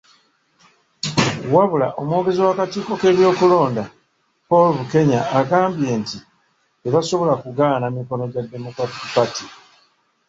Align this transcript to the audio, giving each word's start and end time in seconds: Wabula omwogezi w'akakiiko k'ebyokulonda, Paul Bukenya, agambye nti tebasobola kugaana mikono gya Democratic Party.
Wabula 1.53 1.87
omwogezi 2.01 2.41
w'akakiiko 2.45 2.93
k'ebyokulonda, 3.01 3.83
Paul 4.47 4.67
Bukenya, 4.77 5.21
agambye 5.39 5.91
nti 6.01 6.17
tebasobola 6.81 7.33
kugaana 7.43 7.85
mikono 7.97 8.23
gya 8.33 8.41
Democratic 8.53 9.01
Party. 9.13 9.45